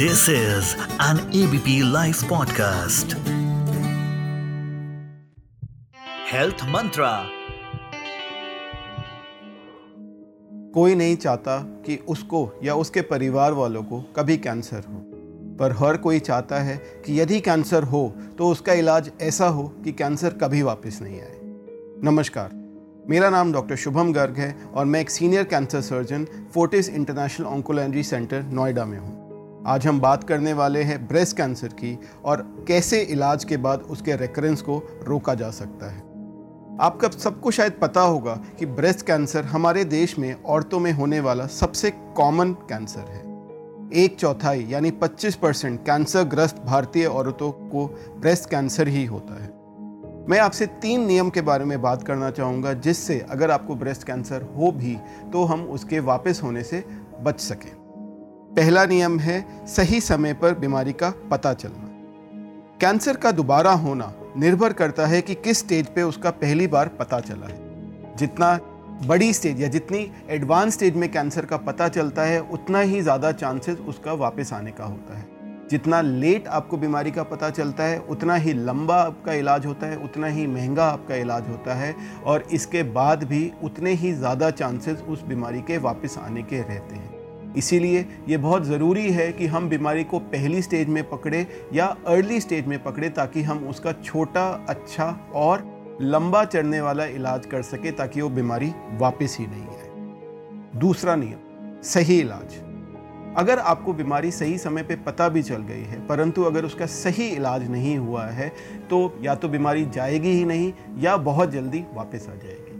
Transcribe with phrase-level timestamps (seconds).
[0.00, 3.14] This is an ABP Life podcast.
[6.32, 7.24] Health Mantra.
[10.74, 15.02] कोई नहीं चाहता कि उसको या उसके परिवार वालों को कभी कैंसर हो
[15.56, 19.92] पर हर कोई चाहता है कि यदि कैंसर हो तो उसका इलाज ऐसा हो कि
[19.92, 21.40] कैंसर कभी वापस नहीं आए
[22.04, 22.50] नमस्कार,
[23.10, 28.02] मेरा नाम डॉक्टर शुभम गर्ग है और मैं एक senior cancer surgeon Fortis international oncology
[28.02, 29.27] centre Noida में हूँ
[29.66, 34.16] आज हम बात करने वाले हैं ब्रेस्ट कैंसर की और कैसे इलाज के बाद उसके
[34.16, 35.98] रेकरेंस को रोका जा सकता है।
[36.80, 41.46] आपका सबको शायद पता होगा कि ब्रेस्ट कैंसर हमारे देश में औरतों में होने वाला
[41.46, 43.22] सबसे कॉमन कैंसर है।
[44.04, 47.86] एक चौथाई यानी 25 परसेंट कैंसर ग्रस्त भारतीय औरतों को
[48.20, 49.50] ब्रेस्ट कैंसर ही होता है।
[50.28, 54.42] मैं आपसे तीन नियम के बारे में बात करना चाहूँगा जिससे अगर आपको ब्रेस्ट कैंसर
[54.42, 54.96] हो भी
[55.32, 56.84] तो हम उसके वापस होने से
[57.20, 57.87] बच सकें।
[58.48, 61.86] पहला नियम है, सही समय पर बीमारी का पता चलना।
[62.80, 67.20] कैंसर का दोबारा होना निर्भर करता है कि किस स्टेज पे उसका पहली बार पता
[67.20, 68.58] चला है। जितना
[69.06, 73.32] बड़ी स्टेज या जितनी एडवांस स्टेज में कैंसर का पता चलता है, उतना ही ज़्यादा
[73.32, 75.26] चांसेस उसका वापस आने का होता है।
[75.70, 79.96] जितना लेट आपको बीमारी का पता चलता है, उतना ही लंबा आपका इलाज होता है,
[79.96, 81.94] उतना ही महँगा आपका इलाज होता है
[82.26, 86.96] और इसके बाद भी उतने ही ज़्यादा चांसेस उस बीमारी के वापस आने के रहते
[86.96, 87.17] हैं।
[87.56, 92.40] इसीलिए ये बहुत ज़रूरी है कि हम बीमारी को पहली स्टेज में पकड़े या अर्ली
[92.40, 95.66] स्टेज में पकड़े ताकि हम उसका छोटा अच्छा और
[96.02, 101.38] लंबा चढ़ने वाला इलाज कर सके ताकि वो बीमारी वापस ही नहीं आए। दूसरा नियम,
[101.82, 102.56] सही इलाज।
[103.36, 107.28] अगर आपको बीमारी सही समय पे पता भी चल गई है, परंतु अगर उसका सही
[107.28, 108.48] इलाज नहीं हुआ है
[108.90, 112.77] तो या तो बीमारी जाएगी ही नहीं या बहुत जल्दी वापस आ जाएगी।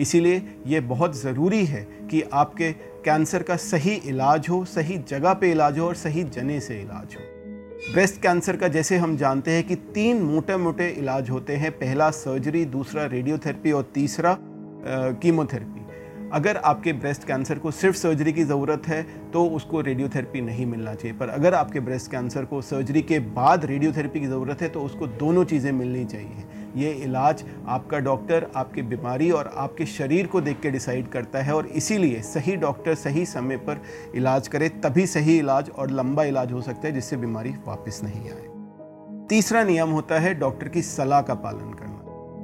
[0.00, 2.72] इसीलिए ये बहुत ज़रूरी है कि आपके
[3.04, 7.16] कैंसर का सही इलाज हो, सही जगह पे इलाज हो और सही जने से इलाज
[7.16, 7.30] हो।
[7.84, 12.10] ब्रेस्ट कैंसर का जैसे हम जानते हैं कि तीन मोटे मोटे इलाज होते हैं, पहला
[12.12, 14.36] सर्जरी, दूसरा रेडियोथेरेपी और तीसरा
[15.22, 15.80] कीमोथेरेपी।
[16.32, 19.02] अगर आपके ब्रेस्ट कैंसर को सिर्फ़ सर्जरी की ज़रूरत है
[19.32, 23.64] तो उसको रेडियोथेरेपी नहीं मिलना चाहिए। पर अगर आपके ब्रेस्ट कैंसर को सर्जरी के बाद
[23.64, 26.41] रेडियोथेरेपी की ज़रूरत है तो उसको दोनों चीज़ें मिलनी चाहिए।
[26.76, 31.54] ये इलाज आपका डॉक्टर, आपकी बीमारी और आपके शरीर को देख के डिसाइड करता है
[31.54, 33.82] और इसीलिए सही डॉक्टर सही समय पर
[34.14, 38.30] इलाज करे, तभी सही इलाज और लंबा इलाज हो सकता है जिससे बीमारी वापस नहीं
[38.30, 41.90] आए। तीसरा नियम होता है डॉक्टर की सलाह का पालन करना।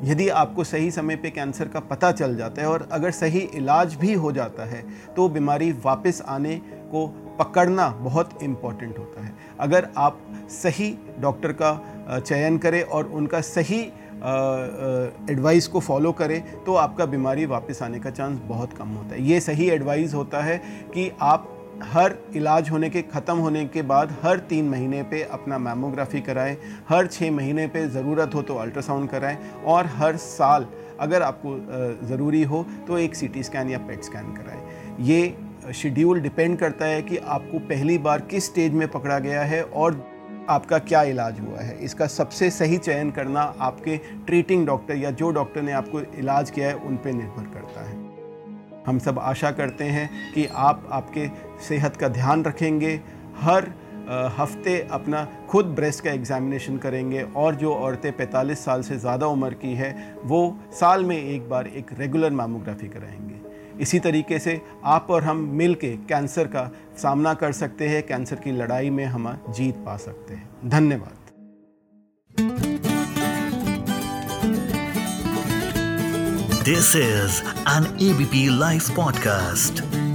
[0.04, 3.94] यदि आपको सही समय पे कैंसर का पता चल जाता है और अगर सही इलाज
[3.94, 4.82] भी हो जाता है
[5.16, 6.54] तो बीमारी वापस आने
[6.92, 7.06] को
[7.38, 13.80] पकड़ना बहुत इंपॉर्टेंट होता है। अगर आप सही डॉक्टर का चयन करें और उनका सही
[15.30, 19.22] एडवाइस को फॉलो करें तो आपका बीमारी वापस आने का चांस बहुत कम होता है।
[19.22, 20.56] ये सही एडवाइस होता है
[20.94, 25.58] कि आप हर इलाज होने के, ख़त्म होने के बाद हर तीन महीने पे अपना
[25.58, 26.56] मैमोग्राफी कराएँ,
[26.88, 30.66] हर छः महीने पे ज़रूरत हो तो अल्ट्रासाउंड कराएँ, और हर साल
[31.00, 31.56] अगर आपको
[32.08, 37.02] ज़रूरी हो तो एक सीटी स्कैन या पेट स्कैन कराएँ। ये शेड्यूल डिपेंड करता है
[37.02, 39.94] कि आपको पहली बार किस स्टेज में पकड़ा गया है और
[40.48, 41.78] आपका क्या इलाज हुआ है?
[41.78, 46.69] इसका सबसे सही चयन करना आपके ट्रीटिंग डॉक्टर या जो डॉक्टर ने आपको इलाज किया
[46.69, 47.97] है, उन पर निर्भर करता है।
[48.87, 51.28] हम सब आशा करते हैं कि आप आपके
[51.69, 53.00] सेहत का ध्यान रखेंगे,
[53.37, 53.72] हर
[54.37, 59.54] हफ़्ते अपना खुद ब्रेस्ट का एग्ज़ामिनेशन करेंगे और जो औरतें 45 साल से ज़्यादा उम्र
[59.54, 59.94] की है,
[60.25, 63.27] वो साल में एक बार एक रेगुलर मैमोग्राफी कराएँगे।
[63.80, 66.70] इसी तरीके से आप और हम मिल के कैंसर का
[67.02, 71.14] सामना कर सकते हैं, कैंसर की लड़ाई में हम जीत पा सकते हैं धन्यवाद
[76.68, 80.07] This is an ABP Life podcast.